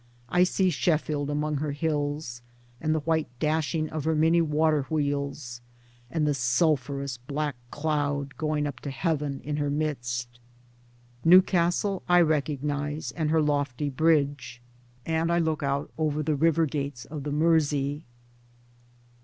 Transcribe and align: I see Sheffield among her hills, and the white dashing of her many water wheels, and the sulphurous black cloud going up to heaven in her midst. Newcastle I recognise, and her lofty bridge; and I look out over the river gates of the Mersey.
I 0.29 0.45
see 0.45 0.71
Sheffield 0.71 1.29
among 1.29 1.57
her 1.57 1.73
hills, 1.73 2.41
and 2.81 2.95
the 2.95 3.01
white 3.01 3.27
dashing 3.37 3.87
of 3.91 4.03
her 4.05 4.15
many 4.15 4.41
water 4.41 4.87
wheels, 4.89 5.61
and 6.09 6.25
the 6.25 6.33
sulphurous 6.33 7.17
black 7.17 7.55
cloud 7.69 8.35
going 8.35 8.65
up 8.65 8.79
to 8.79 8.89
heaven 8.89 9.41
in 9.43 9.57
her 9.57 9.69
midst. 9.69 10.39
Newcastle 11.23 12.01
I 12.09 12.21
recognise, 12.21 13.11
and 13.11 13.29
her 13.29 13.43
lofty 13.43 13.89
bridge; 13.91 14.59
and 15.05 15.31
I 15.31 15.37
look 15.37 15.61
out 15.61 15.91
over 15.99 16.23
the 16.23 16.35
river 16.35 16.65
gates 16.65 17.05
of 17.05 17.21
the 17.21 17.31
Mersey. 17.31 18.05